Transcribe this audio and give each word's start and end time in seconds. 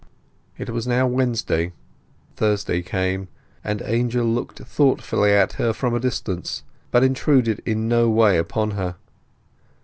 It 0.57 0.71
was 0.71 0.87
now 0.87 1.05
Wednesday. 1.05 1.73
Thursday 2.35 2.81
came, 2.81 3.27
and 3.63 3.83
Angel 3.85 4.25
looked 4.25 4.57
thoughtfully 4.61 5.29
at 5.31 5.53
her 5.61 5.73
from 5.73 5.93
a 5.93 5.99
distance, 5.99 6.63
but 6.89 7.03
intruded 7.03 7.61
in 7.67 7.87
no 7.87 8.09
way 8.09 8.39
upon 8.39 8.71
her. 8.71 8.95